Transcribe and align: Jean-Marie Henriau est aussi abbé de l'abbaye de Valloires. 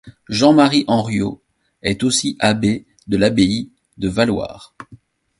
Jean-Marie 0.29 0.83
Henriau 0.87 1.43
est 1.83 2.01
aussi 2.03 2.35
abbé 2.39 2.87
de 3.05 3.17
l'abbaye 3.17 3.69
de 3.99 4.09
Valloires. 4.09 4.73